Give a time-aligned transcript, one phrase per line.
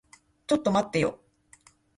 [0.47, 1.19] ちょっと待ってよ。